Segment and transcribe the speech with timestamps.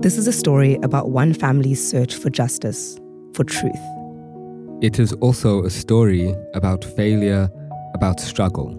[0.00, 3.00] This is a story about one family's search for justice,
[3.34, 3.74] for truth.
[4.80, 7.50] It is also a story about failure,
[7.94, 8.76] about struggle.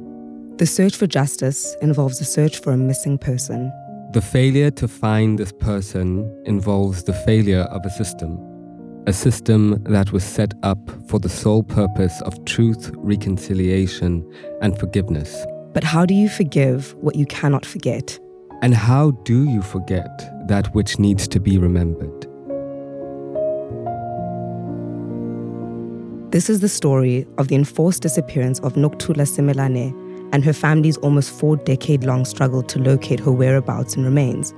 [0.60, 3.70] The search for justice involves a search for a missing person.
[4.14, 8.40] The failure to find this person involves the failure of a system,
[9.06, 14.26] a system that was set up for the sole purpose of truth, reconciliation,
[14.62, 15.46] and forgiveness.
[15.74, 18.18] But how do you forgive what you cannot forget?
[18.62, 22.28] And how do you forget that which needs to be remembered?
[26.32, 29.96] This is the story of the enforced disappearance of Nokuthula Simelane
[30.34, 34.54] and her family's almost four decade long struggle to locate her whereabouts and remains.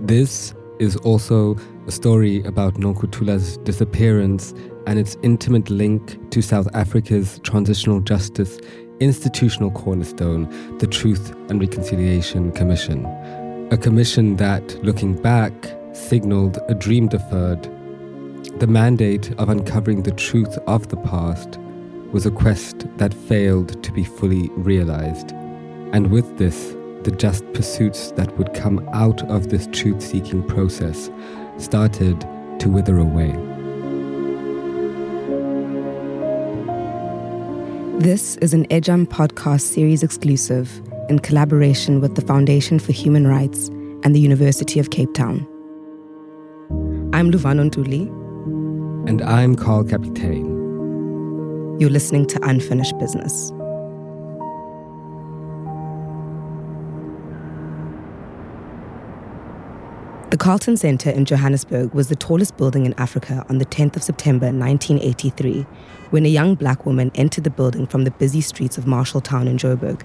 [0.00, 4.54] This is also a story about Nokuthula's disappearance
[4.86, 8.58] and its intimate link to South Africa's transitional justice
[9.00, 13.06] institutional cornerstone, the Truth and Reconciliation Commission.
[13.70, 15.52] A commission that, looking back,
[15.92, 17.62] signaled a dream deferred.
[18.58, 21.58] The mandate of uncovering the truth of the past
[22.12, 25.32] was a quest that failed to be fully realized.
[25.92, 31.10] And with this, the just pursuits that would come out of this truth seeking process
[31.56, 32.20] started
[32.60, 33.51] to wither away.
[37.98, 43.68] This is an Ejam podcast series exclusive in collaboration with the Foundation for Human Rights
[44.02, 45.46] and the University of Cape Town.
[47.12, 48.08] I'm Luvano Ntuli.
[49.08, 50.46] And I'm Carl Capitaine.
[51.78, 53.52] You're listening to Unfinished Business.
[60.42, 64.46] Carlton Centre in Johannesburg was the tallest building in Africa on the 10th of September
[64.46, 65.64] 1983
[66.10, 69.56] when a young black woman entered the building from the busy streets of Marshalltown in
[69.56, 70.02] Joburg.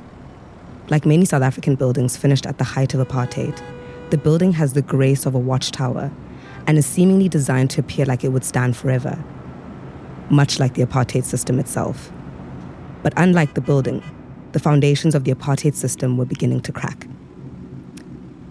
[0.90, 3.60] Like many South African buildings finished at the height of apartheid,
[4.12, 6.12] the building has the grace of a watchtower
[6.68, 9.18] and is seemingly designed to appear like it would stand forever,
[10.30, 12.12] much like the apartheid system itself.
[13.02, 14.04] But unlike the building,
[14.52, 17.08] the foundations of the apartheid system were beginning to crack.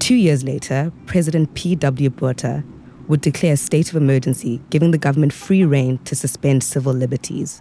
[0.06, 2.10] Two years later, President P.W.
[2.10, 2.62] Botha
[3.08, 7.60] would declare a state of emergency, giving the government free rein to suspend civil liberties.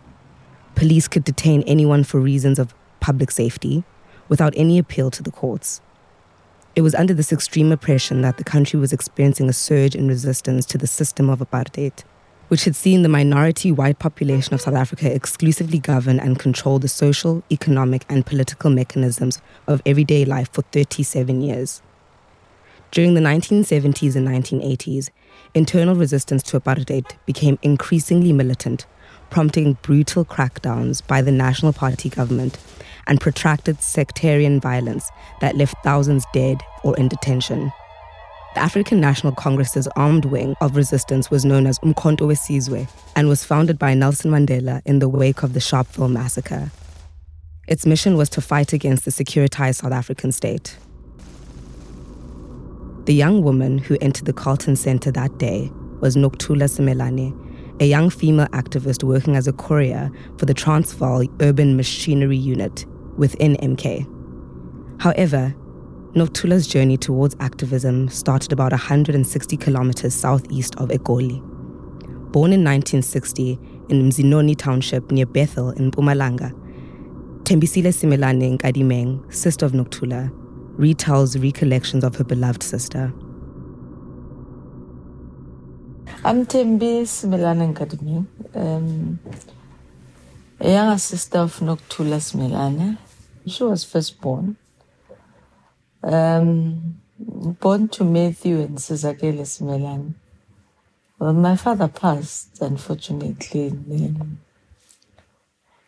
[0.75, 3.83] Police could detain anyone for reasons of public safety
[4.29, 5.81] without any appeal to the courts.
[6.75, 10.67] It was under this extreme oppression that the country was experiencing a surge in resistance
[10.67, 12.03] to the system of apartheid,
[12.49, 16.89] which had seen the minority white population of South Africa exclusively govern and control the
[16.89, 21.81] social, economic, and political mechanisms of everyday life for 37 years.
[22.95, 25.09] During the 1970s and 1980s,
[25.53, 28.85] internal resistance to apartheid became increasingly militant,
[29.29, 32.57] prompting brutal crackdowns by the National Party government
[33.05, 35.11] and protracted sectarian violence
[35.41, 37.69] that left thousands dead or in detention.
[38.53, 43.43] The African National Congress's armed wing of resistance was known as Umkhonto weSizwe and was
[43.43, 46.71] founded by Nelson Mandela in the wake of the Sharpeville massacre.
[47.67, 50.77] Its mission was to fight against the securitized South African state.
[53.05, 57.33] The young woman who entered the Carlton Centre that day was Nokuthula Simelane,
[57.79, 62.83] a young female activist working as a courier for the Transvaal Urban Machinery Unit
[63.15, 64.09] within MK.
[64.99, 65.53] However,
[66.13, 71.41] Nokuthula's journey towards activism started about 160 kilometers southeast of Egoli.
[72.31, 76.53] Born in 1960 in Mzinoni Township near Bethal in Mpumalanga,
[77.43, 80.31] Thembisile Simelane Nkadimeng, sister of Nokuthula,
[80.77, 83.13] retells recollections of her beloved sister.
[86.23, 88.25] I'm Thembi Simelane Nkadimeng,
[88.55, 89.19] um,
[90.59, 92.97] a younger sister of Nokuthula Simelane.
[93.45, 94.57] She was first born.
[96.01, 100.15] Um, born to Matthew and Sizakele Simelane.
[101.19, 104.37] Well, my father passed, unfortunately, in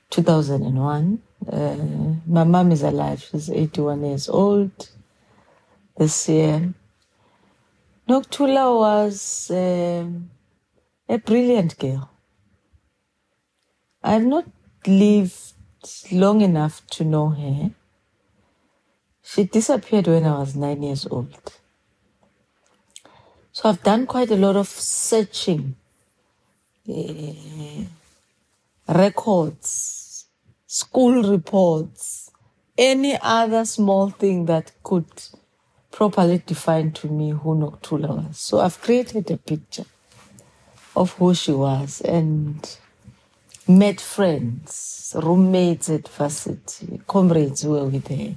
[0.09, 1.21] 2001.
[1.45, 1.75] Uh,
[2.25, 3.21] my mom is alive.
[3.29, 4.89] She's 81 years old
[5.97, 6.73] this year.
[8.07, 10.05] Nokuthula was uh,
[11.09, 12.09] a brilliant girl.
[14.03, 14.45] I've not
[14.85, 15.53] lived
[16.11, 17.71] long enough to know her.
[19.23, 21.35] She disappeared when I was nine years old.
[23.51, 25.75] So I've done quite a lot of searching,
[26.87, 27.83] uh,
[28.87, 29.96] records,
[30.77, 32.29] school reports,
[32.77, 35.09] any other small thing that could
[35.89, 38.37] properly define to me who Nokuthula was.
[38.37, 39.85] So I've created a picture
[40.95, 42.77] of who she was and
[43.67, 48.35] met friends, roommates at varsity, comrades who were with her,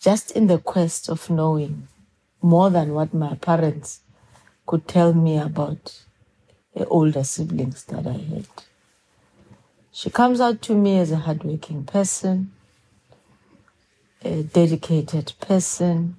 [0.00, 1.88] just in the quest of knowing
[2.40, 4.00] more than what my parents
[4.66, 6.00] could tell me about
[6.74, 8.67] the older siblings that I had.
[10.00, 12.52] She comes out to me as a hardworking person,
[14.22, 16.14] a dedicated person,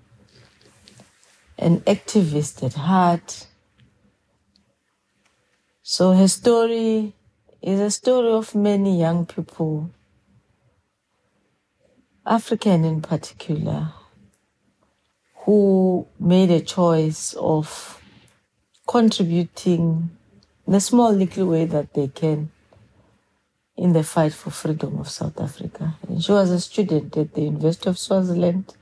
[1.58, 3.48] an activist at heart.
[5.82, 7.16] So her story
[7.62, 9.92] is a story of many young people,
[12.26, 13.94] African in particular,
[15.46, 18.02] who made a choice of
[18.86, 20.10] contributing
[20.68, 22.52] in a small little way that they can
[23.80, 25.96] in the fight for freedom of South Africa.
[26.08, 28.76] And she was a student at the University of Swaziland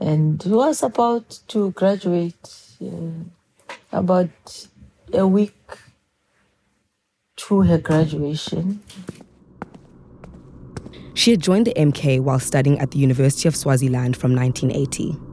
[0.00, 2.50] and was about to graduate
[2.82, 3.22] uh,
[3.92, 4.66] about
[5.12, 5.78] a week
[7.36, 8.82] to her graduation.
[11.14, 15.25] She had joined the MK while studying at the University of Swaziland from 1980.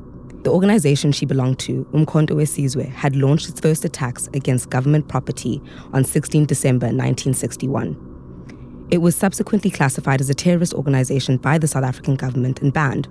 [0.43, 5.61] The organization she belonged to, Umkhonto Wesizwe, had launched its first attacks against government property
[5.93, 8.87] on 16 December 1961.
[8.91, 13.07] It was subsequently classified as a terrorist organization by the South African government and banned.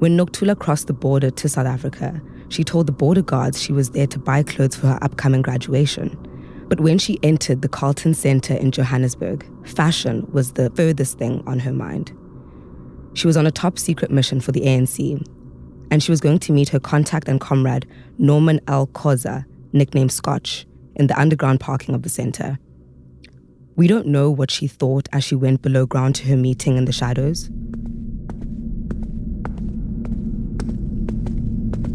[0.00, 3.90] When Nokuthula crossed the border to South Africa, she told the border guards she was
[3.90, 6.18] there to buy clothes for her upcoming graduation.
[6.68, 11.60] But when she entered the Carlton Center in Johannesburg, fashion was the furthest thing on
[11.60, 12.12] her mind.
[13.14, 15.24] She was on a top secret mission for the ANC,
[15.90, 17.86] and she was going to meet her contact and comrade,
[18.18, 18.86] Norman L.
[18.88, 22.58] Khoza, nicknamed Scotch, in the underground parking of the center.
[23.76, 26.86] We don't know what she thought as she went below ground to her meeting in
[26.86, 27.50] the shadows.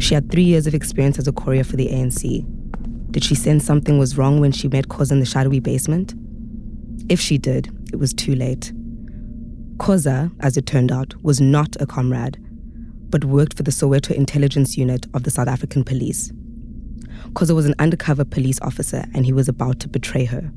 [0.02, 2.44] She had three years of experience as a courier for the ANC,
[3.12, 6.14] did she sense something was wrong when she met Khoza in the shadowy basement?
[7.10, 8.72] If she did, it was too late.
[9.76, 12.42] Khoza, as it turned out, was not a comrade,
[13.12, 16.32] but worked for the Soweto intelligence unit of the South African police.
[17.34, 20.50] Khoza was an undercover police officer and he was about to betray her.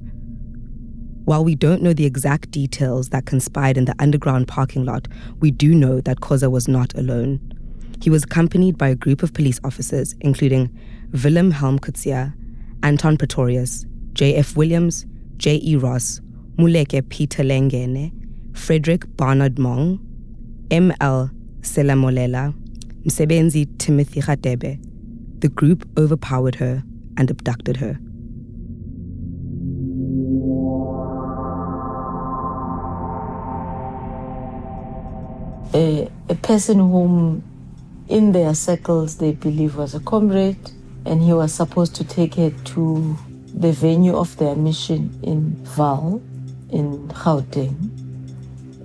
[1.26, 5.08] While we don't know the exact details that conspired in the underground parking lot,
[5.40, 7.40] we do know that Khoza was not alone.
[8.02, 10.70] He was accompanied by a group of police officers, including
[11.24, 12.34] Willem Helm Coetzee,
[12.84, 14.56] Anton Pretorius, J.F.
[14.56, 15.06] Williams,
[15.38, 15.76] J.E.
[15.78, 16.22] Ross,
[16.58, 18.12] Muleke Peter Lengene,
[18.56, 20.00] Frederick Barnard Mong,
[20.72, 21.32] M.L.
[21.66, 22.54] Selamolela,
[23.06, 24.80] Msebenzi Timothy Radebe.
[25.40, 26.84] The group overpowered her
[27.18, 28.00] and abducted her.
[35.74, 37.44] A, a person whom
[38.08, 40.72] in their circles they believe was a comrade
[41.06, 43.18] and he was supposed to take her to
[43.54, 46.22] the venue of their mission in Val,
[46.70, 48.05] in Gauteng.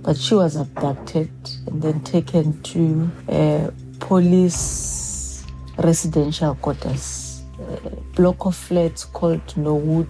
[0.03, 1.29] But she was abducted
[1.67, 5.45] and then taken to a police
[5.77, 10.07] residential quarters, a block of flats called Norwood,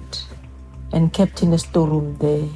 [0.94, 2.48] and kept in a storeroom there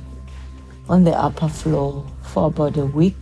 [0.87, 3.15] on the upper floor for about a week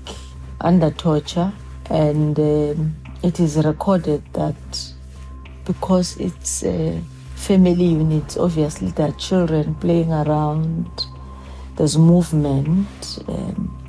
[0.62, 1.52] under torture.
[1.90, 4.94] And um, it is recorded that
[5.66, 7.02] because it's a
[7.36, 8.38] family unit.
[8.38, 11.08] Obviously, there are children playing around.
[11.76, 13.20] There's movement.
[13.28, 13.83] Um,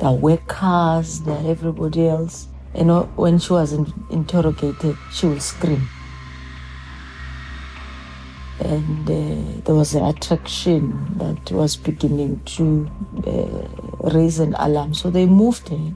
[0.00, 1.26] are workers.
[1.26, 2.48] Are everybody else.
[2.74, 5.88] You know, when she was in, interrogated, she would scream.
[8.60, 12.90] And uh, there was an attraction that was beginning to
[13.26, 14.94] uh, raise an alarm.
[14.94, 15.92] So they moved her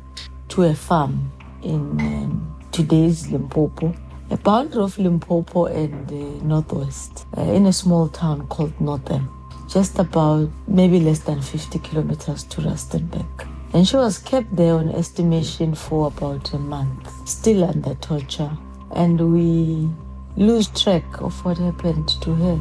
[0.49, 3.95] to a farm in um, today's Limpopo
[4.31, 9.31] a boundary of Limpopo and the Northwest uh, in a small town called Northam,
[9.69, 13.48] just about maybe less than 50 kilometers to Rustenburg.
[13.75, 18.51] And she was kept there on estimation for about a month, still under torture.
[18.95, 19.89] And we
[20.37, 22.61] lose track of what happened to her.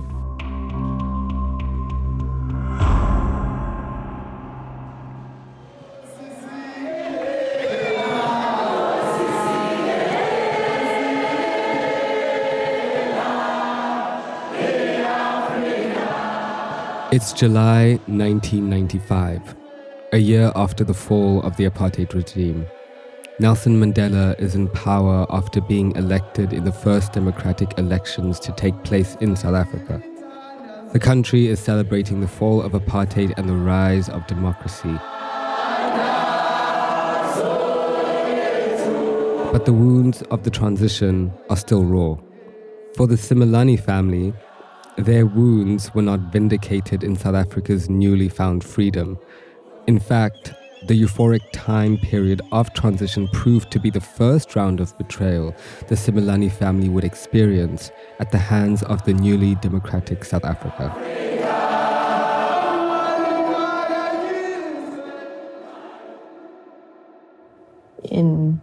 [17.09, 19.55] It's July 1995,
[20.13, 22.65] a year after the fall of the apartheid regime.
[23.39, 28.83] Nelson Mandela is in power after being elected in the first democratic elections to take
[28.83, 30.01] place in South Africa.
[30.93, 34.97] The country is celebrating the fall of apartheid and the rise of democracy.
[39.51, 42.15] But the wounds of the transition are still raw.
[42.95, 44.33] For the Simelane family,
[44.97, 49.19] their wounds were not vindicated in South Africa's newly found freedom.
[49.87, 50.53] In fact,
[50.83, 55.55] the euphoric time period of transition proved to be the first round of betrayal
[55.87, 57.89] the Simelane family would experience
[58.19, 60.93] at the hands of the newly democratic South Africa.
[68.03, 68.61] In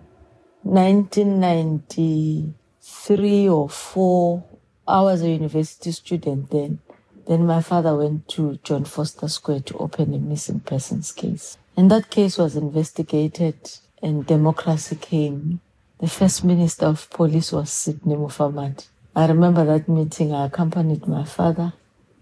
[0.62, 4.44] 1993 or 4,
[4.86, 6.80] I was a university student then.
[7.26, 11.56] Then my father went to John Vorster Square to open a missing persons case.
[11.76, 13.56] And that case was investigated
[14.02, 15.60] and democracy came.
[16.00, 18.86] The first minister of police was Sydney Mufamadi.
[19.16, 20.34] I remember that meeting.
[20.34, 21.72] I accompanied my father.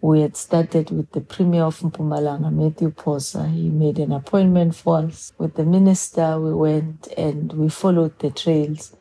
[0.01, 3.49] We had started with the Premier of Mpumalanga, Matthew Phosa.
[3.49, 5.33] He made an appointment for us.
[5.39, 8.95] With the minister, we went and we followed the trails,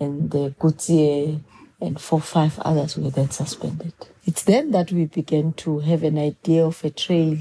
[0.00, 1.40] and the Gutierrez
[1.80, 3.92] and four, five others were then suspended.
[4.26, 7.38] It's then that we began to have an idea of a trail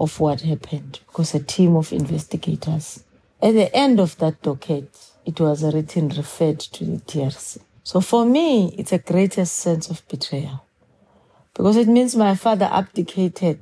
[0.00, 3.04] of what happened because a team of investigators.
[3.40, 4.94] At the end of that docket,
[5.26, 7.58] it was written referred to the TRC.
[7.84, 10.64] So for me, it's a greatest sense of betrayal
[11.54, 13.60] because it means my father abdicated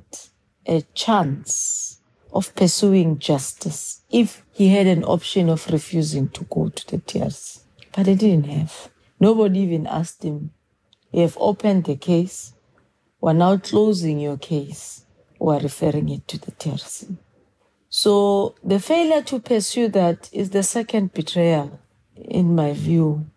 [0.65, 1.99] a chance
[2.31, 7.61] of pursuing justice if he had an option of refusing to go to the TRC.
[7.91, 8.90] But he didn't have.
[9.21, 10.49] Nobody even asked him.
[11.11, 12.53] You have opened the case.
[13.21, 15.05] We're now closing your case.
[15.39, 17.17] We're referring it to the TRC.
[17.87, 21.79] So the failure to pursue that is the second betrayal,
[22.15, 23.27] in my view,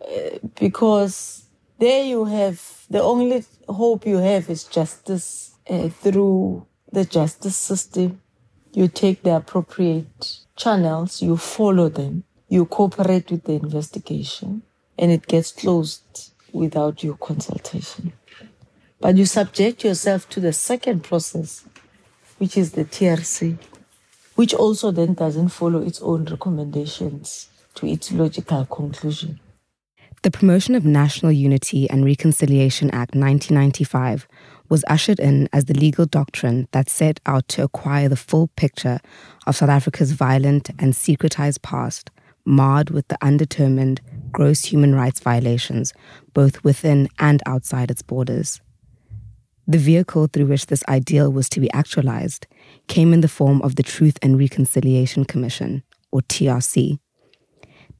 [0.00, 1.44] uh, because
[1.78, 8.20] there you have the only hope you have is justice uh, through the justice system.
[8.72, 14.62] You take the appropriate channels, you follow them, you cooperate with the investigation,
[14.98, 18.12] and it gets closed without your consultation.
[19.00, 21.64] But you subject yourself to the second process,
[22.38, 23.58] which is the TRC,
[24.34, 29.38] which also then doesn't follow its own recommendations to its logical conclusion.
[30.22, 34.26] The Promotion of National Unity and Reconciliation Act 1995
[34.68, 38.98] was ushered in as the legal doctrine that set out to acquire the full picture
[39.46, 42.10] of South Africa's violent and secretized past,
[42.44, 44.00] marred with the undetermined
[44.32, 45.92] gross human rights violations,
[46.34, 48.60] both within and outside its borders.
[49.66, 52.46] The vehicle through which this ideal was to be actualized
[52.86, 56.98] came in the form of the Truth and Reconciliation Commission, or TRC.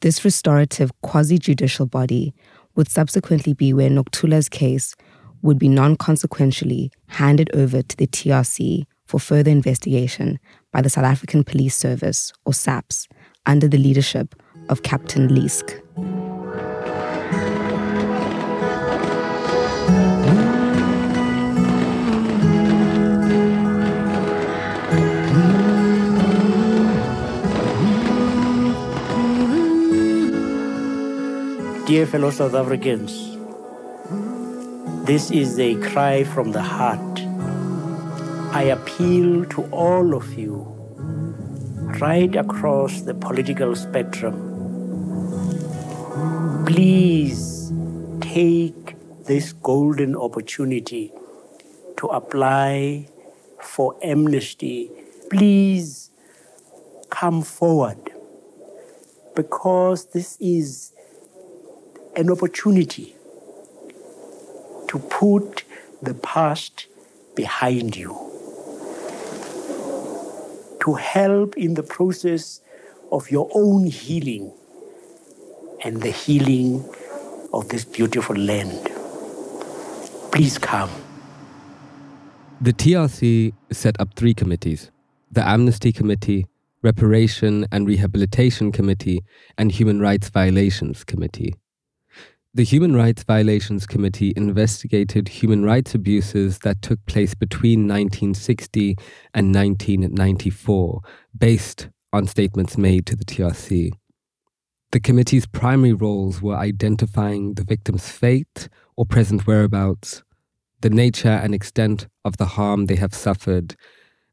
[0.00, 2.32] This restorative quasi judicial body
[2.74, 4.94] would subsequently be where Nokuthula's case
[5.42, 10.38] would be non consequentially handed over to the TRC for further investigation
[10.72, 13.08] by the South African Police Service, or SAPS,
[13.46, 14.34] under the leadership
[14.68, 15.80] of Captain Leask.
[31.88, 33.12] Dear fellow South Africans,
[35.06, 37.20] this is a cry from the heart.
[38.52, 40.66] I appeal to all of you
[41.98, 44.36] right across the political spectrum.
[46.66, 47.72] Please
[48.20, 51.10] take this golden opportunity
[51.96, 53.08] to apply
[53.62, 54.90] for amnesty.
[55.30, 56.10] Please
[57.08, 58.12] come forward
[59.34, 60.92] because this is
[62.18, 63.14] an opportunity
[64.88, 65.62] to put
[66.02, 66.86] the past
[67.36, 68.10] behind you,
[70.80, 72.60] to help in the process
[73.12, 74.52] of your own healing
[75.84, 76.84] and the healing
[77.52, 78.90] of this beautiful land.
[80.32, 80.90] Please come.
[82.60, 84.90] The TRC set up three committees
[85.30, 86.46] the Amnesty Committee,
[86.82, 89.22] Reparation and Rehabilitation Committee,
[89.56, 91.54] and Human Rights Violations Committee.
[92.58, 98.96] The Human Rights Violations Committee investigated human rights abuses that took place between 1960
[99.32, 101.00] and 1994,
[101.38, 103.92] based on statements made to the TRC.
[104.90, 110.24] The committee's primary roles were identifying the victim's fate or present whereabouts,
[110.80, 113.76] the nature and extent of the harm they have suffered,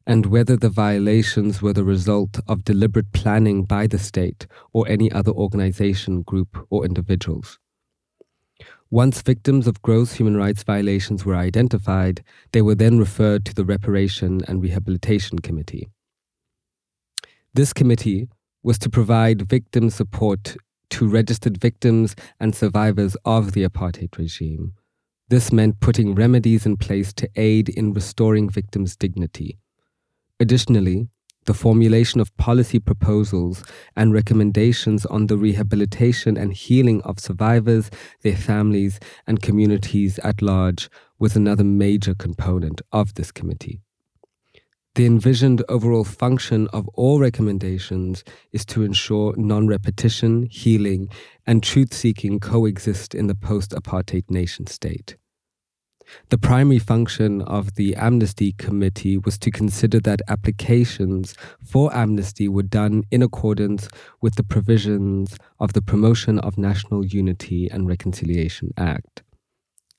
[0.04, 5.12] and whether the violations were the result of deliberate planning by the state or any
[5.12, 7.60] other organization, group, or individuals.
[8.90, 13.64] Once victims of gross human rights violations were identified, they were then referred to the
[13.64, 15.88] Reparation and Rehabilitation Committee.
[17.52, 18.28] This committee
[18.62, 20.56] was to provide victim support
[20.90, 24.72] to registered victims and survivors of the apartheid regime.
[25.28, 29.58] This meant putting remedies in place to aid in restoring victims' dignity.
[30.38, 31.08] Additionally,
[31.46, 33.64] the formulation of policy proposals
[33.96, 37.90] and recommendations on the rehabilitation and healing of survivors,
[38.22, 43.80] their families, and communities at large was another major component of this committee.
[44.96, 51.08] The envisioned overall function of all recommendations is to ensure non repetition, healing,
[51.46, 55.16] and truth seeking coexist in the post apartheid nation state.
[56.28, 62.62] The primary function of the Amnesty Committee was to consider that applications for amnesty were
[62.62, 63.88] done in accordance
[64.20, 69.22] with the provisions of the Promotion of National Unity and Reconciliation Act.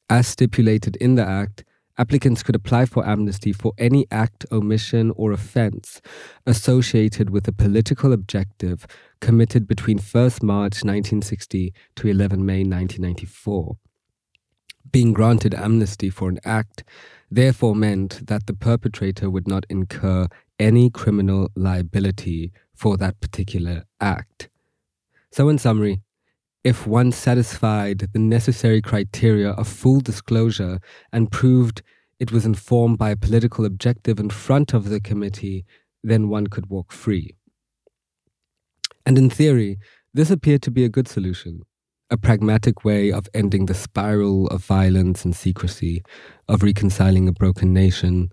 [0.10, 1.64] As stipulated in the Act,
[1.98, 6.02] applicants could apply for amnesty for any act, omission, or offense
[6.46, 8.86] associated with a political objective
[9.20, 13.78] committed between 1st March 1960 to 11 May 1994
[14.92, 16.84] being granted amnesty for an act
[17.30, 20.28] therefore meant that the perpetrator would not incur
[20.60, 24.50] any criminal liability for that particular act.
[25.32, 26.02] So, in summary,
[26.64, 30.80] if one satisfied the necessary criteria of full disclosure
[31.12, 31.82] and proved
[32.20, 35.66] it was informed by a political objective in front of the committee,
[36.04, 37.36] then one could walk free.
[39.06, 39.78] And in theory,
[40.14, 41.62] this appeared to be a good solution
[42.10, 46.04] a pragmatic way of ending the spiral of violence and secrecy,
[46.48, 48.32] of reconciling a broken nation.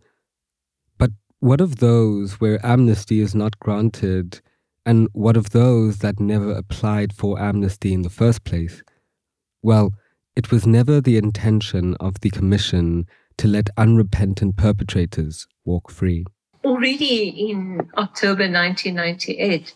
[0.98, 4.40] But what of those where amnesty is not granted,
[4.86, 8.82] and what of those that never applied for amnesty in the first place?
[9.62, 9.92] Well,
[10.36, 13.06] it was never the intention of the Commission
[13.38, 16.24] to let unrepentant perpetrators walk free.
[16.64, 19.74] Already in October 1998,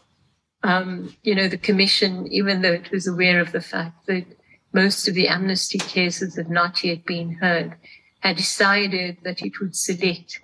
[0.63, 4.25] um, you know, the commission, even though it was aware of the fact that
[4.73, 7.75] most of the amnesty cases had not yet been heard,
[8.21, 10.41] had decided that it would select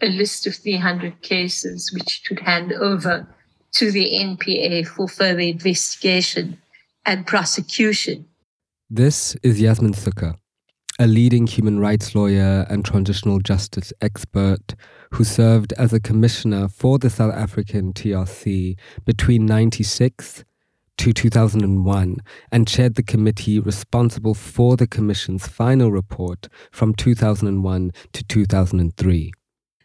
[0.00, 3.26] a list of 300 cases which it would hand over
[3.72, 6.58] to the NPA for further investigation
[7.04, 8.26] and prosecution.
[8.88, 10.36] This is Yasmin Sooka,
[10.98, 14.74] a leading human rights lawyer and transitional justice expert
[15.12, 20.44] who served as a commissioner for the South African TRC between 96
[20.98, 22.16] to 2001
[22.50, 29.32] and chaired the committee responsible for the Commission's final report from 2001 to 2003.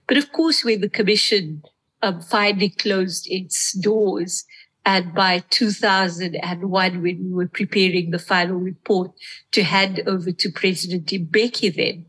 [0.08, 1.64] But of course, when the Commission
[2.02, 4.46] um, finally closed its doors,
[4.86, 9.12] and by 2001, when we were preparing the final report
[9.52, 12.06] to hand over to President Mbeki then,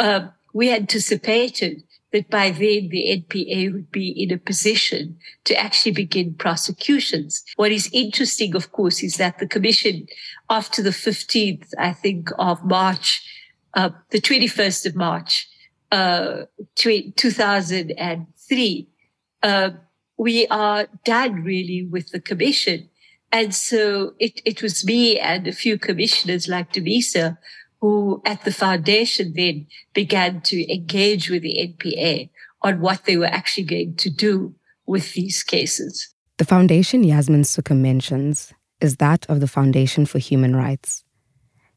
[0.00, 1.82] um, we anticipated
[2.14, 7.42] that by then the NPA would be in a position to actually begin prosecutions.
[7.56, 10.06] What is interesting, of course, is that the commission,
[10.48, 13.28] after the 15th, I think, of March,
[13.74, 15.48] uh, the 21st of March,
[15.90, 16.42] uh,
[16.76, 18.88] 2003,
[19.42, 19.70] uh,
[20.16, 22.90] we are done really with the commission.
[23.32, 27.38] And so it, it was me and a few commissioners like Dumisa
[27.84, 32.30] who at the foundation then began to engage with the NPA
[32.62, 34.54] on what they were actually going to do
[34.86, 36.14] with these cases.
[36.38, 41.04] The foundation Yasmin Sooka mentions is that of the Foundation for Human Rights,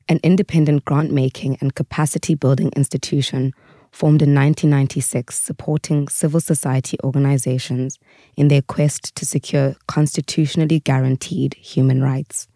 [0.07, 3.51] an independent grant making and capacity building institution
[3.91, 7.99] formed in 1996 supporting civil society organizations
[8.37, 12.47] in their quest to secure constitutionally guaranteed human rights.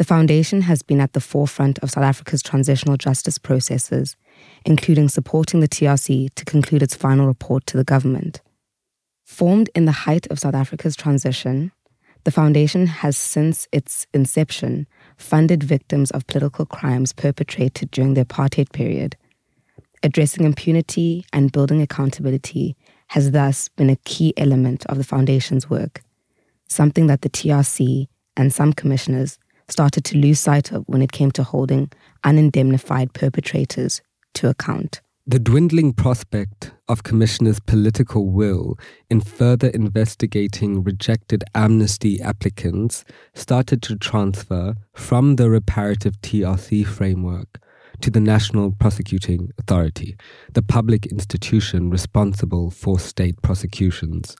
[0.00, 4.16] The Foundation has been at the forefront of South Africa's transitional justice processes,
[4.64, 8.40] including supporting the TRC to conclude its final report to the government.
[9.26, 11.70] Formed in the height of South Africa's transition,
[12.24, 14.86] the Foundation has since its inception
[15.18, 19.18] funded victims of political crimes perpetrated during the apartheid period.
[20.02, 22.74] Addressing impunity and building accountability
[23.08, 26.00] has thus been a key element of the Foundation's work,
[26.68, 29.38] something that the TRC and some commissioners
[29.70, 31.90] started to lose sight of when it came to holding
[32.24, 34.00] unindemnified perpetrators
[34.34, 35.00] to account.
[35.26, 38.76] The dwindling prospect of Commissioner's political will
[39.08, 43.04] in further investigating rejected amnesty applicants
[43.34, 47.60] started to transfer from the reparative TRC framework
[48.00, 50.16] to the National Prosecuting Authority,
[50.52, 54.36] the public institution responsible for state prosecutions.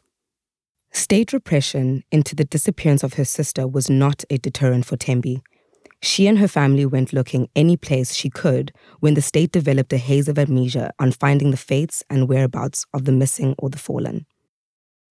[0.93, 5.41] State repression into the disappearance of her sister was not a deterrent for Thembi.
[6.03, 9.99] She and her family went looking any place she could when the state developed a
[9.99, 14.27] haze of amnesia on finding the fates and whereabouts of the missing or the fallen.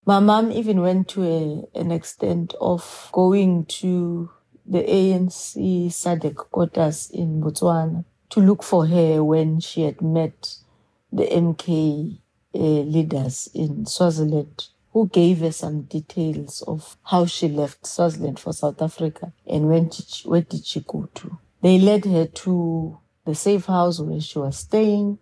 [0.05, 4.31] My mom even went to a, an extent of going to
[4.65, 10.55] the ANC SADC quarters in Botswana to look for her when she had met
[11.11, 12.19] the MK
[12.55, 18.53] uh, leaders in Swaziland who gave her some details of how she left Swaziland for
[18.53, 21.37] South Africa and when she, where did she go to.
[21.61, 25.19] They led her to the safe house where she was staying.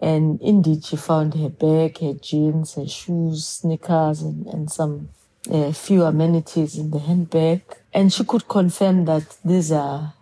[0.00, 5.10] And indeed, she found her bag, her jeans, her shoes, sneakers, and, and some
[5.50, 7.62] uh, few amenities in the handbag.
[7.92, 10.14] And she could confirm that these are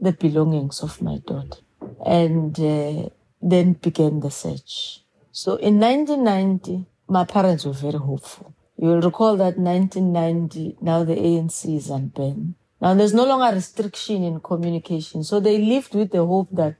[0.00, 1.60] the belongings of my daughter.
[2.04, 3.08] And uh,
[3.40, 5.00] then began the search.
[5.32, 8.54] So in 1990, my parents were very hopeful.
[8.76, 12.54] You will recall that 1990, now the ANC is unbanned.
[12.80, 15.24] Now there's no longer restriction in communication.
[15.24, 16.76] So they lived with the hope that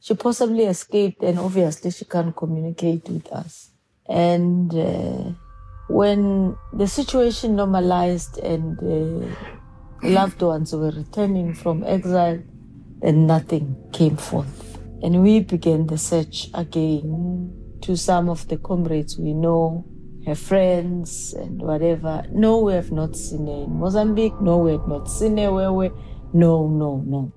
[0.00, 3.70] she possibly escaped and obviously she can't communicate with us.
[4.08, 5.32] And uh,
[5.88, 9.34] when the situation normalized and uh,
[10.02, 12.42] loved ones were returning from exile,
[13.00, 14.78] then nothing came forth.
[15.02, 19.84] And we began the search again to some of the comrades we know,
[20.26, 22.24] her friends and whatever.
[22.30, 24.40] No, we have not seen her in Mozambique.
[24.40, 25.90] No, we have not seen her where we.
[26.32, 27.32] No, no, no.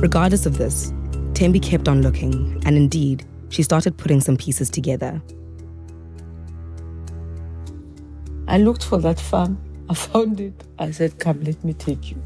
[0.00, 0.92] Regardless of this,
[1.32, 5.22] Thembi kept on looking, and indeed, she started putting some pieces together.
[8.48, 9.58] I looked for that farm.
[9.88, 10.64] I found it.
[10.78, 12.22] I said, Come, let me take you.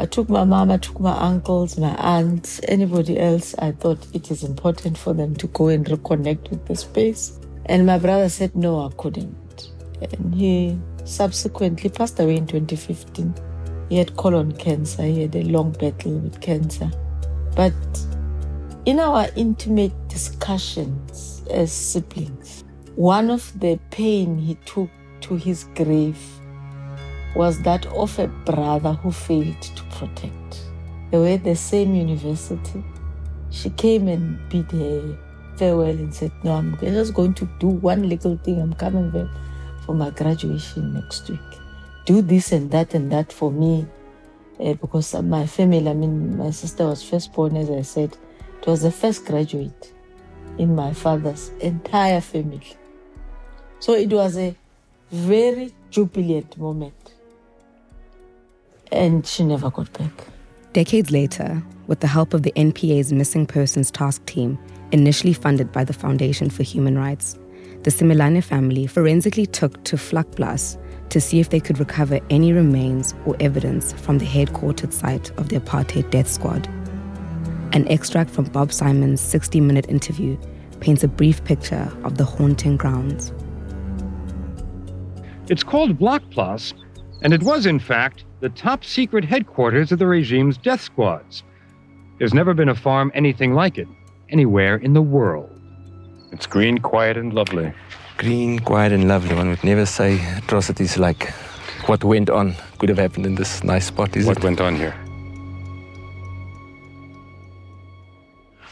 [0.00, 3.56] I took my mom, I took my uncles, my aunts, anybody else.
[3.58, 7.40] I thought it is important for them to go and reconnect with the space.
[7.66, 9.72] And my brother said, no, I couldn't.
[10.00, 13.34] And he subsequently passed away in 2015.
[13.88, 16.92] He had colon cancer, he had a long battle with cancer.
[17.56, 17.74] But
[18.84, 22.62] in our intimate discussions as siblings,
[22.94, 24.90] one of the pain he took
[25.22, 26.20] to his grave
[27.34, 30.62] was that of a brother who failed to protect.
[31.10, 32.84] They were at the same university.
[33.50, 35.18] She came and bid her
[35.56, 38.60] farewell and said, No, I'm just going to do one little thing.
[38.60, 39.28] I'm coming back
[39.84, 41.40] for my graduation next week.
[42.04, 43.86] Do this and that and that for me.
[44.60, 48.16] Uh, because my family, I mean, my sister was first born, as I said.
[48.60, 49.92] It was the first graduate
[50.58, 52.76] in my father's entire family.
[53.78, 54.56] So it was a
[55.10, 56.97] very jubilant moment
[58.92, 60.12] and she never got back.
[60.72, 64.58] Decades later, with the help of the NPA's Missing Persons Task Team,
[64.92, 67.38] initially funded by the Foundation for Human Rights,
[67.82, 70.78] the Simelane family forensically took to Vlakplaas
[71.10, 75.48] to see if they could recover any remains or evidence from the headquartered site of
[75.48, 76.66] the apartheid death squad.
[77.72, 80.36] An extract from Bob Simon's 60 minute interview
[80.80, 83.32] paints a brief picture of the haunting grounds.
[85.48, 86.74] It's called Vlakplaas,
[87.22, 91.42] and it was, in fact, the top secret headquarters of the regime's death squads.
[92.18, 93.88] There's never been a farm anything like it,
[94.28, 95.50] anywhere in the world.
[96.32, 97.72] It's green, quiet, and lovely.
[98.16, 99.34] Green, quiet, and lovely.
[99.34, 101.32] One would never say atrocities like
[101.86, 104.44] what went on could have happened in this nice spot, is what it?
[104.44, 104.94] went on here?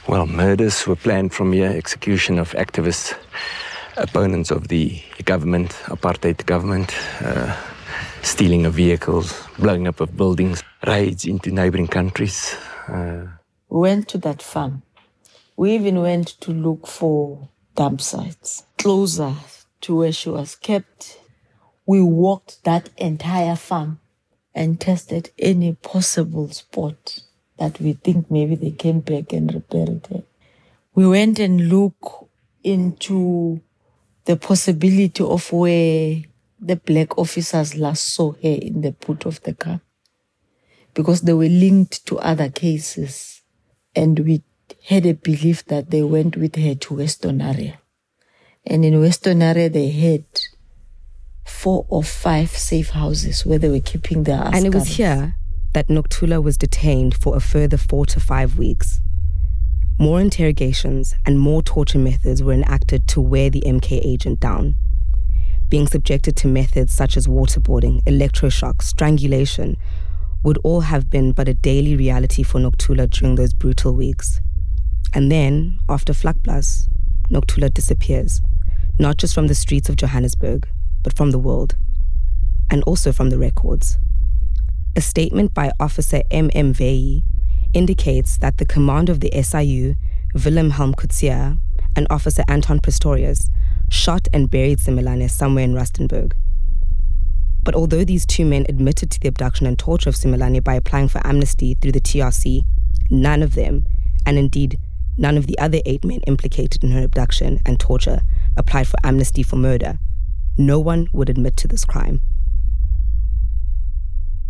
[0.09, 3.15] Well, murders were planned from here, execution of activists,
[3.97, 6.95] opponents of the government, apartheid government.
[7.21, 7.57] Uh,
[8.27, 12.57] stealing of vehicles, blowing up of buildings, raids into neighboring countries.
[12.89, 13.25] Uh,
[13.69, 14.83] we went to that farm.
[15.57, 19.35] We even went to look for dump sites closer
[19.83, 21.21] to where she was kept.
[21.87, 24.01] We walked that entire farm
[24.55, 27.21] and tested any possible spot
[27.59, 30.27] that we think maybe they came back and repaired it.
[30.95, 32.25] We went and looked
[32.65, 33.61] into
[34.25, 36.23] the possibility of where
[36.61, 39.81] the black officers last saw her in the boot of the car
[40.95, 43.43] because they were linked to other cases
[43.95, 44.43] and we
[44.85, 47.79] had a belief that they went with her to Western area.
[48.65, 50.25] And in Western area, they had
[51.45, 55.37] four or five safe houses where they were keeping their And it was here
[55.75, 59.01] that Nokuthula was detained for a further four to five weeks.
[59.99, 64.77] More interrogations and more torture methods were enacted to wear the MK agent down
[65.69, 69.77] being subjected to methods such as waterboarding, electroshock, strangulation,
[70.43, 74.41] would all have been but a daily reality for Nokuthula during those brutal weeks.
[75.13, 76.89] And then, after Vlakplaas,
[77.31, 78.41] Nokuthula disappears,
[78.99, 80.69] not just from the streets of Johannesburg,
[81.03, 81.75] but from the world,
[82.71, 83.99] and also from the records.
[84.95, 86.51] A statement by Officer M.
[86.55, 86.73] M.
[86.73, 87.23] Veyi
[87.75, 89.95] indicates that the commander of the SIU,
[90.33, 91.59] Willem Helm Coetzee,
[91.97, 93.51] and Officer Anton Pretorius
[93.97, 96.33] shot and buried Simelane somewhere in Rustenburg.
[97.65, 101.09] But although these two men admitted to the abduction and torture of Simelane by applying
[101.09, 102.65] for amnesty through the TRC,
[103.11, 103.85] none of them,
[104.25, 104.79] and indeed
[105.17, 108.21] none of the other eight men implicated in her abduction and torture,
[108.57, 109.99] applied for amnesty for murder,
[110.57, 112.21] no one would admit to this crime.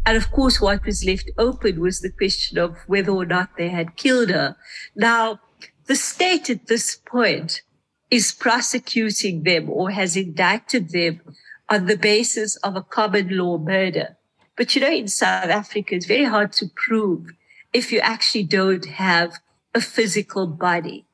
[0.04, 3.70] And of course, what was left open was the question of whether or not they
[3.70, 4.56] had killed her.
[4.94, 5.40] Now,
[5.86, 7.62] the state at this point
[8.10, 11.20] is prosecuting them or has indicted them
[11.68, 14.16] on the basis of a common law murder.
[14.56, 17.30] But you know, in South Africa, it's very hard to prove
[17.72, 19.34] if you actually don't have
[19.74, 21.04] a physical body.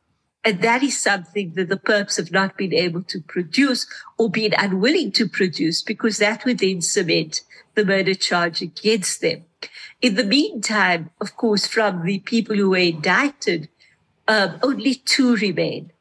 [0.45, 3.87] And that is something that the perps have not been able to produce
[4.19, 7.43] or been unwilling to produce because that would then cement
[7.75, 9.45] the murder charge against them.
[10.01, 13.69] In the meantime, of course, from the people who were indicted,
[14.27, 15.92] um, only two remain.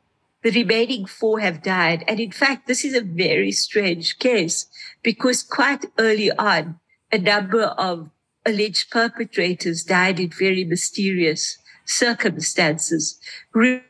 [0.43, 2.03] The remaining four have died.
[2.07, 4.65] And in fact, this is a very strange case
[5.03, 6.79] because quite early on,
[7.11, 8.09] a number of
[8.45, 13.19] alleged perpetrators died in very mysterious circumstances,
[13.53, 13.83] really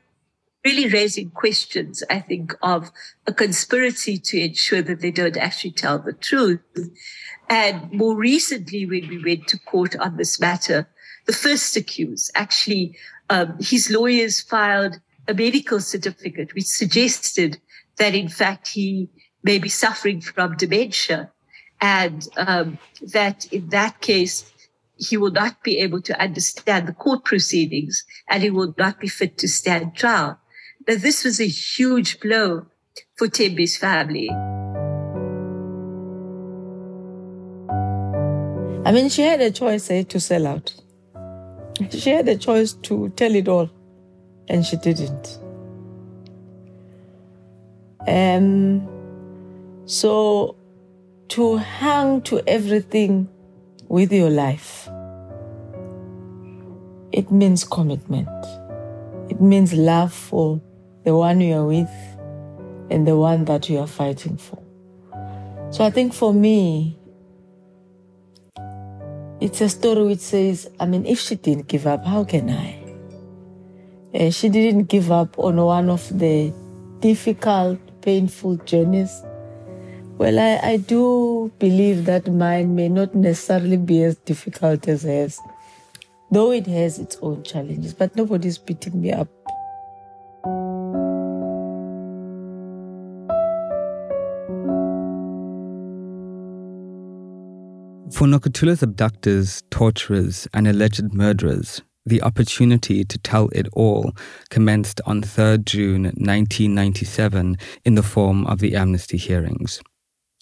[0.65, 2.91] raising questions, I think, of
[3.27, 6.59] a conspiracy to ensure that they don't actually tell the truth.
[7.49, 10.89] And more recently, when we went to court on this matter,
[11.27, 12.97] the first accused actually,
[13.29, 14.99] um, his lawyers filed
[15.31, 17.57] a medical certificate which suggested
[17.97, 19.09] that, in fact, he
[19.43, 21.31] may be suffering from dementia
[21.79, 22.77] and um,
[23.13, 24.51] that in that case,
[24.97, 29.07] he will not be able to understand the court proceedings and he will not be
[29.07, 30.37] fit to stand trial.
[30.87, 32.67] Now, this was a huge blow
[33.17, 34.29] for Thembi's family.
[38.83, 40.73] I mean, she had a choice eh, to sell out.
[41.89, 43.69] She had a choice to tell it all,
[44.47, 45.39] and she didn't.
[48.07, 48.87] Um,
[49.85, 50.55] so
[51.29, 53.29] to hang to everything
[53.87, 54.89] with your life,
[57.11, 58.29] it means commitment.
[59.29, 60.61] It means love for
[61.03, 61.91] the one you are with
[62.89, 64.61] and the one that you are fighting for.
[65.71, 66.97] So I think for me,
[69.39, 72.80] it's a story which says, I mean, if she didn't give up, how can I?
[74.13, 76.53] Uh, she didn't give up on one of the
[76.99, 79.23] difficult, painful journeys
[80.21, 85.39] well, I, I do believe that mine may not necessarily be as difficult as hers,
[86.29, 89.27] though it has its own challenges, but nobody's beating me up.
[98.13, 104.13] For Nokuthula's abductors, torturers, and alleged murderers, the opportunity to tell it all
[104.49, 109.81] commenced on 3rd June 1997 in the form of the amnesty hearings.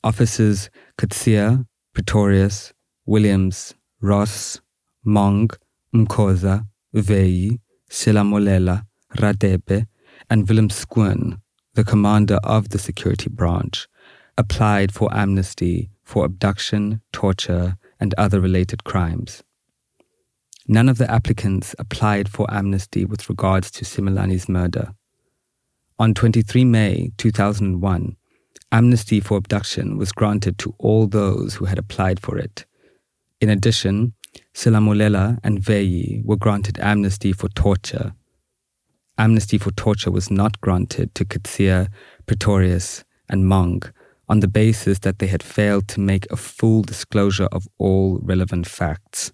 [0.04, 2.74] Officers Coetzee, Pretorius,
[3.06, 4.62] Williams, Ross,
[5.06, 5.54] Mong,
[5.93, 8.86] Mkoza, Veyi, Selamolela,
[9.17, 9.88] Radebe,
[10.30, 11.41] and Willem Schoon,
[11.74, 13.88] the commander of the security branch,
[14.38, 19.43] applied for amnesty for abduction, torture, and other related crimes.
[20.72, 24.92] None of the applicants applied for amnesty with regards to Simelane's murder.
[25.98, 28.16] On 23 May 2001,
[28.72, 32.68] amnesty for abduction was granted to all those who had applied for it.
[33.42, 34.14] In addition,
[34.54, 38.14] Selamolela and Veyi were granted amnesty for torture.
[39.18, 41.88] Amnesty for torture was not granted to Coetzee,
[42.28, 43.92] Pretorius, and Mong
[44.28, 48.68] on the basis that they had failed to make a full disclosure of all relevant
[48.68, 49.34] facts.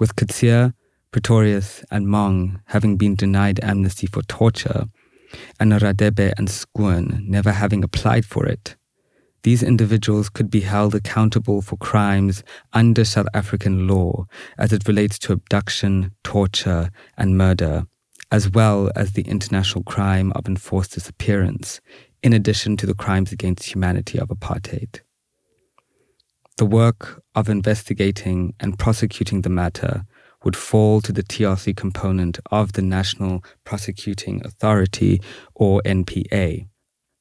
[0.00, 0.72] With Coetzee,
[1.12, 4.86] Pretorius, and Mong having been denied amnesty for torture,
[5.60, 8.76] and Radebe and Schoon never having applied for it.
[9.42, 14.24] These individuals could be held accountable for crimes under South African law
[14.56, 17.84] as it relates to abduction, torture, and murder,
[18.32, 21.82] as well as the international crime of enforced disappearance,
[22.22, 25.00] in addition to the crimes against humanity of apartheid.
[26.60, 30.04] The work of investigating and prosecuting the matter
[30.44, 35.22] would fall to the TRC component of the National Prosecuting Authority,
[35.54, 36.68] or NPA,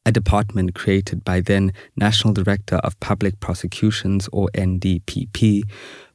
[0.06, 5.62] a department created by then National Director of Public Prosecutions, or NDPP,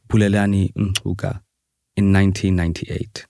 [0.06, 1.40] Bulelani Ngcuka,
[1.96, 3.24] in 1998.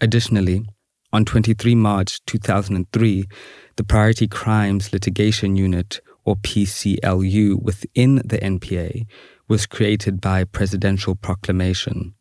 [0.00, 0.64] Additionally,
[1.12, 3.28] on 23 March 2003,
[3.76, 9.06] the Priority Crimes Litigation Unit, or PCLU, within the NPA
[9.48, 12.14] was created by presidential proclamation.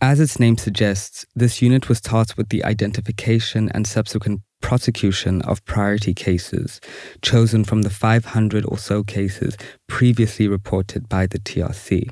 [0.00, 5.64] As its name suggests, this unit was tasked with the identification and subsequent prosecution of
[5.64, 6.80] priority cases
[7.22, 12.08] chosen from the 500 or so cases previously reported by the TRC.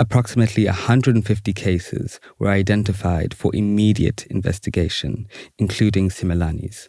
[0.00, 6.88] Approximately 150 cases were identified for immediate investigation, including Simelane's.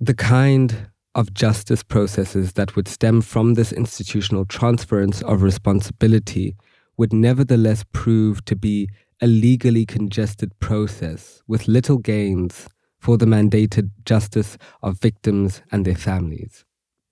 [0.00, 6.56] The kind of justice processes that would stem from this institutional transference of responsibility
[6.96, 8.88] would nevertheless prove to be
[9.20, 15.94] a legally congested process with little gains for the mandated justice of victims and their
[15.94, 16.64] families.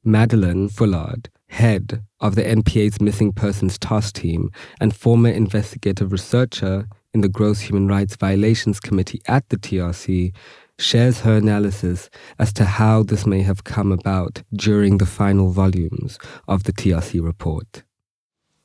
[0.04, 7.20] Madeleine Fullard, head of the NPA's Missing Persons Task Team and former investigative researcher in
[7.20, 10.34] the Gross Human Rights Violations Committee at the TRC,
[10.78, 16.18] shares her analysis as to how this may have come about during the final volumes
[16.48, 17.82] of the TRC report.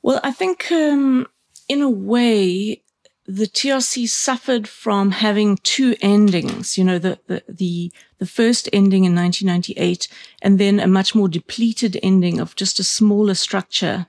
[0.02, 1.26] Well, I think um,
[1.68, 2.82] in a way,
[3.26, 9.04] the TRC suffered from having two endings, you know, the, the, the, the, first ending
[9.04, 10.08] in 1998
[10.40, 14.06] and then a much more depleted ending of just a smaller structure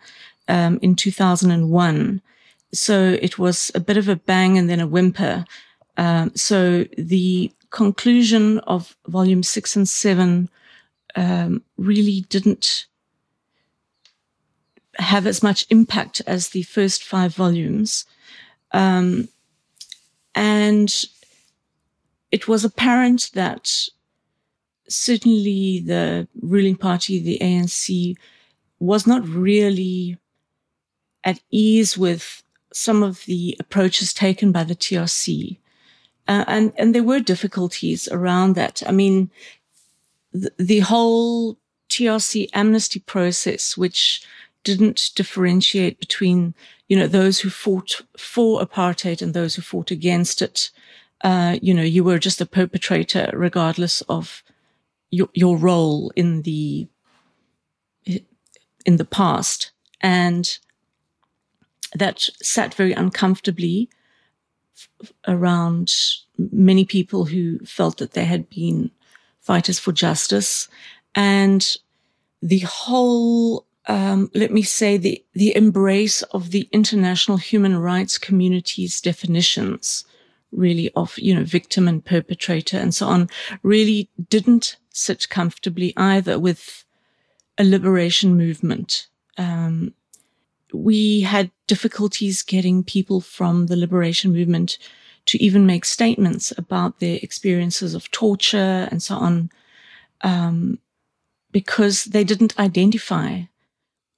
[0.47, 2.21] um, in 2001.
[2.73, 5.43] So it was a bit of a bang and then a whimper.
[5.97, 10.49] Um, so the conclusion of volume six and seven
[11.15, 12.85] um, really didn't
[14.97, 18.05] have as much impact as the first five volumes.
[18.71, 19.29] Um,
[20.35, 20.93] and
[22.31, 23.71] it was apparent that
[24.87, 28.15] certainly the ruling party, the ANC,
[28.79, 30.17] was not really
[31.23, 35.57] at ease with some of the approaches taken by the TRC.
[36.29, 38.83] Uh, and, and there were difficulties around that.
[38.85, 39.31] I mean,
[40.31, 41.57] the, the whole
[41.89, 44.23] TRC amnesty process, which
[44.63, 46.53] didn't differentiate between,
[46.87, 50.69] you know, those who fought for apartheid and those who fought against it.
[51.21, 54.43] Uh, you know, you were just a perpetrator regardless of
[55.09, 56.87] your, your role in the,
[58.85, 59.71] in the past.
[59.99, 60.59] And
[61.95, 63.89] that sat very uncomfortably
[65.27, 65.93] around
[66.37, 68.91] many people who felt that they had been
[69.41, 70.67] fighters for justice.
[71.15, 71.65] And
[72.41, 79.01] the whole um, let me say, the, the embrace of the international human rights community's
[79.01, 80.05] definitions,
[80.51, 83.29] really, of, you know, victim and perpetrator and so on,
[83.63, 86.85] really didn't sit comfortably either with
[87.57, 89.07] a liberation movement.
[89.39, 89.95] Um,
[90.73, 94.77] we had difficulties getting people from the liberation movement
[95.25, 99.49] to even make statements about their experiences of torture and so on,
[100.21, 100.79] um,
[101.51, 103.41] because they didn't identify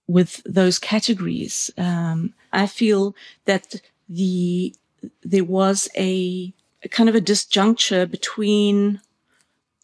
[0.08, 1.72] with those categories.
[1.78, 3.76] Um, I feel that
[4.10, 4.76] the
[5.24, 9.02] there was a, a, kind of a disjuncture between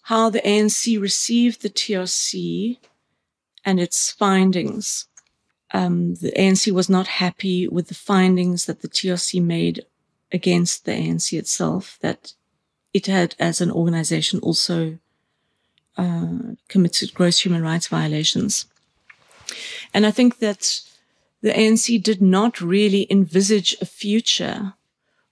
[0.04, 2.78] how the ANC received the TRC
[3.66, 5.08] and its findings.
[5.72, 9.86] Um, the ANC was not happy with the findings that the TRC made
[10.32, 12.34] against the ANC itself, that
[12.94, 14.98] it had, as an organization, also
[15.98, 18.66] uh, committed gross human rights violations.
[19.94, 20.82] And I think that
[21.42, 24.74] the ANC did not really envisage a future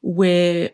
[0.02, 0.72] where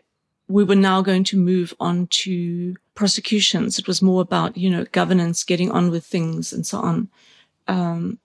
[0.48, 3.78] we were now going to move on to prosecutions.
[3.78, 7.08] It was more about, you know, governance, getting on with things and so on.
[7.68, 8.18] Um,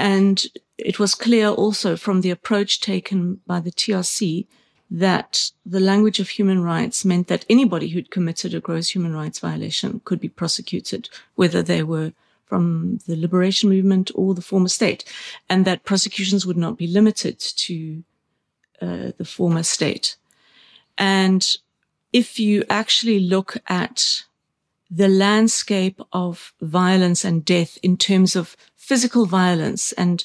[0.00, 0.46] and
[0.78, 4.46] it was clear also from the approach taken by the TRC
[4.90, 9.38] that the language of human rights meant that anybody who'd committed a gross human rights
[9.38, 12.12] violation could be prosecuted, whether they were
[12.46, 15.04] from the liberation movement or the former state,
[15.48, 18.02] and that prosecutions would not be limited to
[18.82, 20.16] uh, the former state.
[20.98, 21.46] And
[22.12, 24.24] if you actually look at
[24.90, 28.56] the landscape of violence and death in terms of
[28.90, 30.24] physical violence and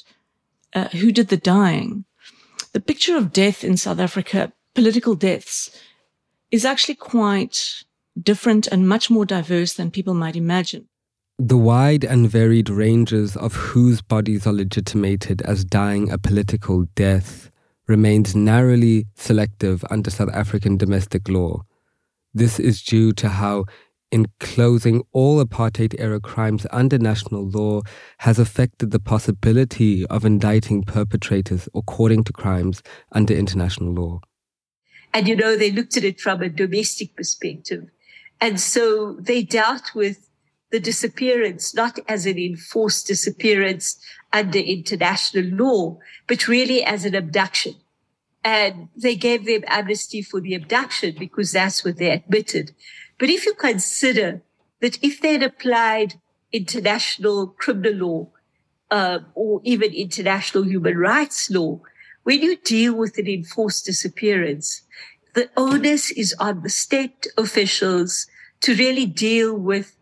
[0.74, 2.04] uh, who did the dying,
[2.72, 5.70] the picture of death in South Africa, political deaths,
[6.50, 7.84] is actually quite
[8.20, 10.88] different and much more diverse than people might imagine.
[11.38, 17.52] The wide and varied ranges of whose bodies are legitimated as dying a political death
[17.86, 21.62] remains narrowly selective under South African domestic law.
[22.34, 23.66] This is due to how
[24.12, 27.82] enclosing all apartheid era crimes under national law
[28.18, 32.82] has affected the possibility of indicting perpetrators according to crimes
[33.12, 34.20] under international law.
[35.12, 37.88] And you know, they looked at it from a domestic perspective.
[38.40, 40.28] And so they dealt with
[40.70, 43.98] the disappearance, not as an enforced disappearance
[44.32, 47.76] under international law, but really as an abduction.
[48.44, 52.72] And they gave them amnesty for the abduction because that's what they admitted.
[53.18, 54.42] But if you consider
[54.80, 56.14] that if they'd applied
[56.52, 58.28] international criminal law
[58.90, 61.80] uh, or even international human rights law,
[62.24, 64.82] when you deal with an enforced disappearance,
[65.34, 68.26] the onus is on the state officials
[68.60, 69.96] to really deal with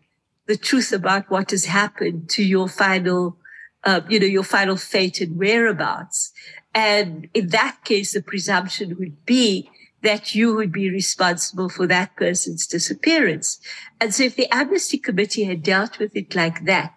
[0.47, 3.37] the truth about what has happened to your final,
[3.83, 6.31] uh, you know, your final fate and whereabouts.
[6.73, 9.69] And in that case, the presumption would be
[10.05, 13.59] that you would be responsible for that person's disappearance.
[13.99, 16.93] And so if the Amnesty Committee had dealt with it like that,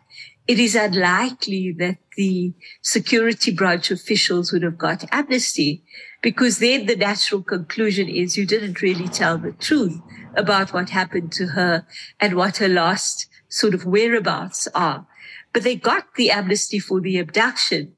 [0.47, 5.85] it is unlikely that the security branch officials would have got amnesty
[6.23, 10.01] because then the natural conclusion is you didn't really tell the truth
[10.35, 11.87] about what happened to her
[12.19, 15.07] and what her last sort of whereabouts are.
[15.53, 17.95] But they got the amnesty for the abduction.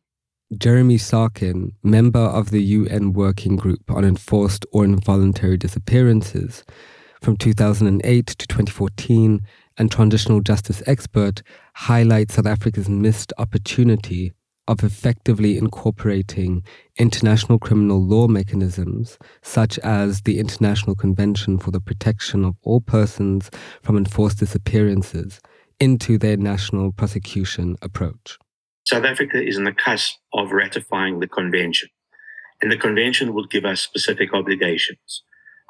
[0.58, 6.64] Jeremy Sarkin, member of the UN Working Group on Enforced or Involuntary Disappearances
[7.22, 9.42] from 2008 to 2014,
[9.78, 11.42] and transitional justice expert,
[11.74, 14.32] highlights South Africa's missed opportunity
[14.66, 16.64] of effectively incorporating
[16.96, 23.50] international criminal law mechanisms, such as the International Convention for the Protection of All Persons
[23.82, 25.40] from Enforced Disappearances,
[25.78, 28.36] into their national prosecution approach.
[28.86, 31.88] South Africa is on the cusp of ratifying the convention,
[32.60, 35.22] and the convention will give us specific obligations.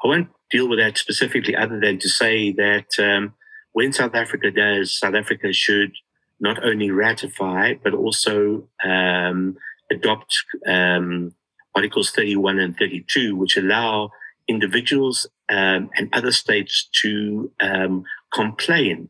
[0.03, 3.33] I won't deal with that specifically, other than to say that um,
[3.73, 5.91] when South Africa does, South Africa should
[6.39, 9.55] not only ratify, but also um,
[9.91, 10.33] adopt
[10.67, 11.33] um,
[11.75, 14.09] Articles 31 and 32, which allow
[14.47, 18.03] individuals um, and other states to um,
[18.33, 19.09] complain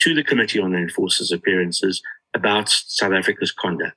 [0.00, 2.02] to the Committee on Enforced Disappearances
[2.36, 3.96] about South Africa's conduct.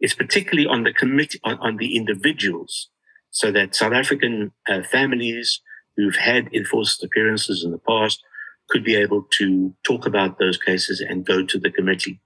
[0.00, 2.90] It's particularly on the committee, on, on the individuals,
[3.30, 5.60] so that South African uh, families
[5.96, 8.22] who've had enforced disappearances in the past
[8.68, 12.20] could be able to talk about those cases and go to the committee.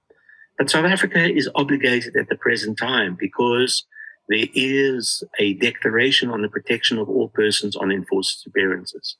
[0.58, 3.84] But South Africa is obligated at the present time because
[4.28, 9.16] there is a declaration on the protection of all persons on enforced disappearances.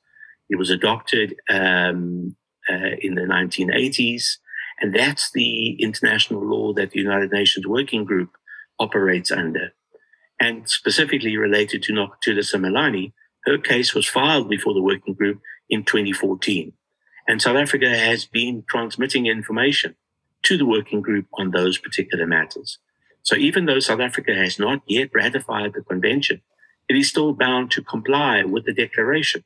[0.49, 2.37] It was adopted um,
[2.71, 4.25] uh, in the 1980s,
[4.81, 8.31] and that's the international law that the United Nations Working Group
[8.79, 9.73] operates under.
[10.41, 13.13] And specifically related to Nokuthula Simelane,
[13.45, 16.73] her case was filed before the working group in 2014.
[17.29, 19.95] And South Africa has been transmitting information
[20.43, 22.79] to the working group on those particular matters.
[23.23, 26.43] So even though South Africa has not yet ratified the convention,
[26.89, 29.45] it is still bound to comply with the declaration.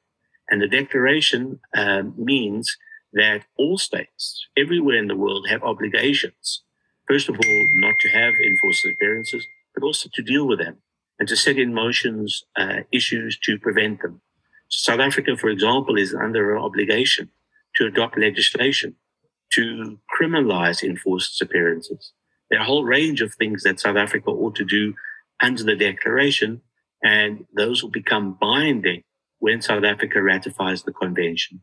[0.49, 2.77] And the declaration uh, means
[3.17, 6.62] that all states everywhere in the world have obligations.
[7.09, 10.77] First of all, not to have enforced disappearances, but also to deal with them
[11.19, 14.21] and to set in motions uh, issues to prevent them.
[14.69, 17.31] South Africa, for example, is under an obligation
[17.77, 18.97] to adopt legislation
[19.53, 22.12] to criminalize enforced disappearances.
[22.51, 24.95] There are a whole range of things that South Africa ought to do
[25.41, 26.61] under the declaration,
[27.03, 29.05] and those will become binding
[29.39, 31.62] when South Africa ratifies the convention.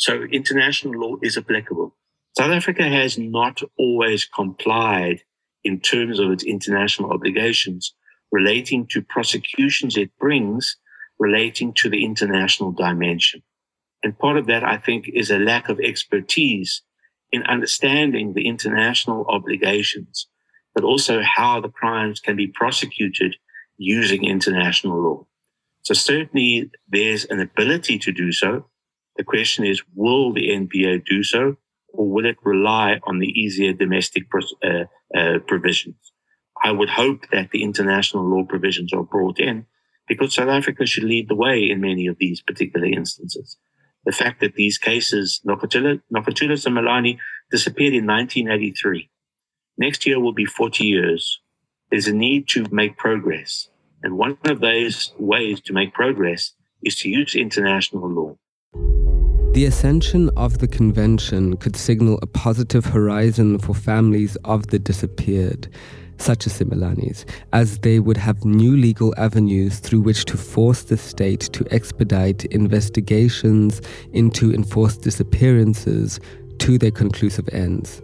[0.00, 1.94] So international law is applicable.
[2.34, 5.20] South Africa has not always complied
[5.62, 7.92] in terms of its international obligations
[8.32, 10.78] relating to prosecutions it brings
[11.18, 13.42] relating to the international dimension.
[14.02, 16.80] And part of that, I think, is a lack of expertise
[17.30, 20.28] in understanding the international obligations,
[20.74, 23.36] but also how the crimes can be prosecuted
[23.76, 25.26] using international law.
[25.82, 28.69] So certainly there's an ability to do so.
[29.20, 31.58] The question is, will the NPA do so
[31.88, 36.12] or will it rely on the easier domestic uh, uh, provisions?
[36.64, 39.66] I would hope that the international law provisions are brought in
[40.08, 43.58] because South Africa should lead the way in many of these particular instances
[44.06, 47.18] the fact that these cases, Nokuthula, and Simelane
[47.50, 49.10] disappeared in 1983.
[49.76, 51.42] Next year will be 40 years.
[51.90, 53.68] There's a need to make progress.
[54.02, 58.38] And one of those ways to make progress is to use international law.
[59.52, 65.68] The ascension of the convention could signal a positive horizon for families of the disappeared
[66.18, 70.96] such as Simelane's, as they would have new legal avenues through which to force the
[70.96, 73.80] state to expedite investigations
[74.12, 76.20] into enforced disappearances
[76.58, 78.02] to their conclusive ends.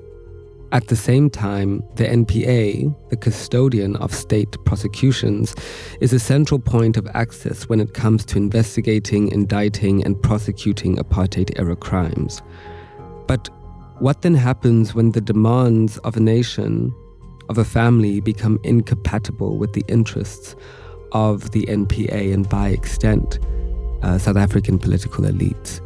[0.72, 5.54] At the same time, the NPA, the custodian of state prosecutions,
[6.00, 11.56] is a central point of access when it comes to investigating, indicting, and prosecuting apartheid
[11.56, 12.42] era crimes.
[13.28, 13.48] But
[14.00, 16.92] what then happens when the demands of a nation
[17.48, 20.56] of a family become incompatible with the interests
[21.12, 23.38] of the NPA and, by extent,
[24.02, 25.80] uh, South African political elites?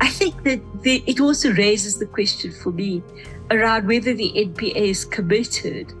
[0.00, 3.02] I think that the, it also raises the question for me
[3.50, 5.92] around whether the NPA is committed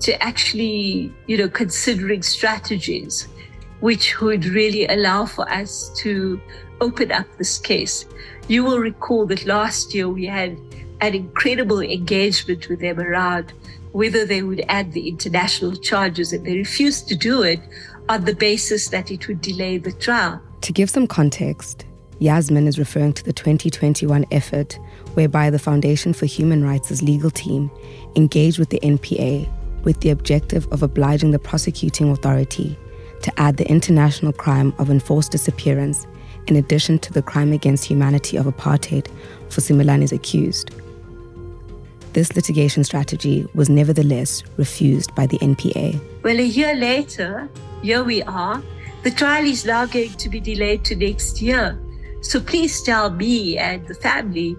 [0.00, 3.28] to actually, you know, considering strategies
[3.80, 6.40] which would really allow for us to
[6.80, 8.06] open up this case.
[8.48, 10.58] You will recall that last year we had
[11.00, 13.52] an incredible engagement with them around
[13.92, 17.60] whether they would add the international charges, and they refused to do it
[18.08, 20.40] on the basis that it would delay the trial.
[20.60, 21.86] To give some context,
[22.20, 24.78] Yasmin is referring to the 2021 effort
[25.14, 27.70] whereby the Foundation for Human Rights' legal team
[28.16, 29.48] engaged with the NPA
[29.84, 32.76] with the objective of obliging the prosecuting authority
[33.22, 36.06] to add the international crime of enforced disappearance
[36.46, 39.06] in addition to the crime against humanity of apartheid
[39.48, 40.70] for Simelane's accused.
[42.14, 46.00] This litigation strategy was nevertheless refused by the NPA.
[46.22, 47.48] Well, a year later,
[47.82, 48.62] here we are.
[49.04, 51.78] The trial is now going to be delayed to next year.
[52.20, 54.56] So please tell me and the family,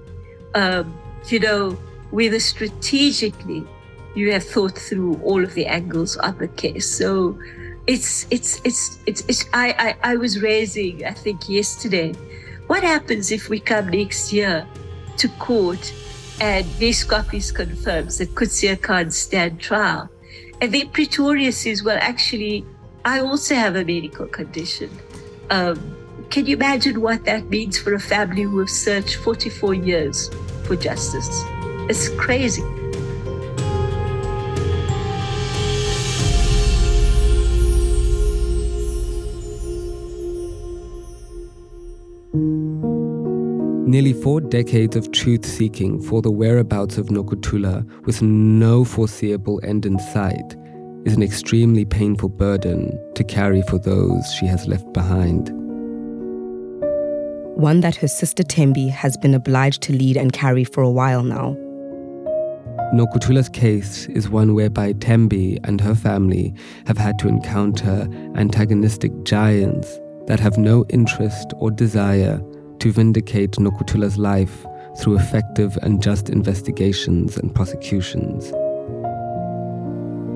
[0.55, 0.97] um,
[1.27, 1.71] you know,
[2.11, 3.65] whether strategically
[4.15, 6.89] you have thought through all of the angles of the case.
[6.89, 7.37] So
[7.87, 12.13] it's it's it's it's, it's I, I I was raising I think yesterday.
[12.67, 14.65] What happens if we come next year
[15.17, 15.93] to court
[16.39, 20.09] and this copies confirms that Coetzee can't stand trial?
[20.61, 22.65] And then Pretorius says, well, actually,
[23.05, 24.89] I also have a medical condition.
[25.49, 25.98] Um,
[26.29, 30.29] can you imagine what that means for a family who have searched 44 years
[30.63, 31.27] for justice?
[31.89, 32.63] It's crazy.
[43.89, 49.87] Nearly four decades of truth seeking for the whereabouts of Nokuthula with no foreseeable end
[49.87, 50.55] in sight
[51.05, 55.58] is an extremely painful burden to carry for those she has left behind.
[57.59, 61.23] One that her sister Thembi has been obliged to lead and carry for a while
[61.23, 61.57] now.
[62.93, 66.53] Nokuthula's case is one whereby Thembi and her family
[66.87, 72.41] have had to encounter antagonistic giants that have no interest or desire
[72.79, 74.65] to vindicate Nokuthula's life
[74.97, 78.53] through effective and just investigations and prosecutions.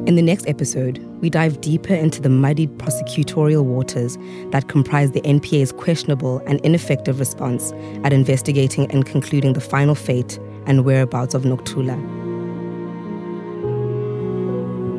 [0.06, 4.18] In the next episode, we dive deeper into the muddied prosecutorial waters
[4.52, 7.72] that comprise the NPA's questionable and ineffective response
[8.04, 11.96] at investigating and concluding the final fate and whereabouts of Nokuthula.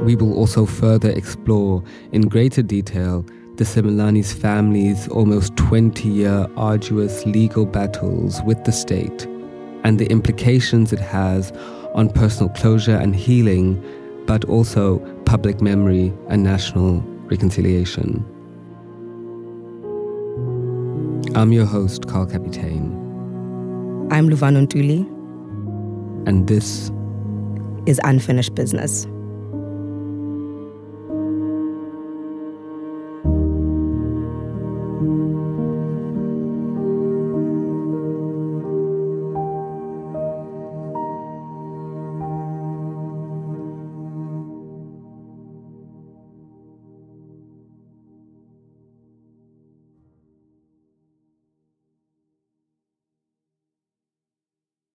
[0.02, 3.26] We will also further explore in greater detail
[3.56, 9.26] the Simelane's family's almost 20 year arduous legal battles with the state
[9.84, 11.52] and the implications it has
[11.94, 13.84] on personal closure and healing,
[14.26, 17.00] but also public memory and national
[17.30, 18.24] reconciliation.
[21.34, 22.92] I'm your host, Carl Capitaine.
[24.10, 25.04] I'm Luvano Ntuli.
[26.28, 26.90] And this
[27.86, 29.06] is Unfinished Business.